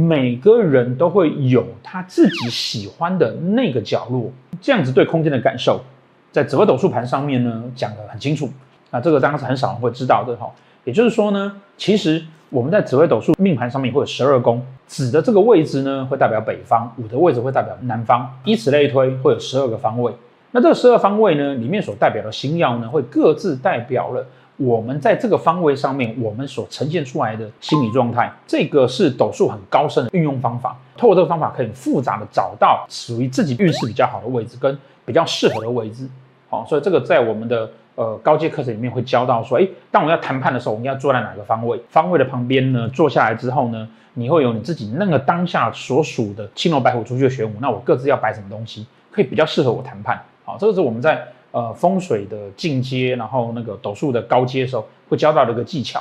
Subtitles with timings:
[0.00, 5.80] 每个人都会有他自己喜欢的那个角落，这样子对空间的感受，
[6.32, 8.48] 在紫微斗数盘上面呢讲得很清楚。
[8.90, 10.50] 那这个当然是很少人会知道的哈。
[10.84, 20.12] 也就是说呢，其实我们在紫微斗数命盘上面会有十二宫，子的这个位置呢会代表北方，午的位置会代表南方，以此类推，会有十二个方位。
[20.52, 24.26] 那这十二方位呢，里面所代表的星曜呢，会各自代表了。
[24.60, 30.76] 我们在这个方位上面，我们所呈现出来的心理状态，这个是斗数很高深的运用方法。
[30.98, 36.06] 透过这个方法，可以复杂的找到属于自己运势比较好的位置跟比较适合的位置。
[36.50, 41.80] 好，所以这个在我们的呃高阶课程里面会教到说，诶，当我要谈判的时候，我们要坐在哪个方位？
[41.88, 50.22] 方位的旁边呢，坐下来之后呢，你会有你自己那个当下所属的青龙白虎朱雀玄武，那我各自要摆什么东西，可以比较适合我谈判。
[50.44, 51.26] 好，这个是我们在。
[51.52, 56.00] 呃，风水的进阶，然后那个斗数的高阶的时候，会教到的一个技巧。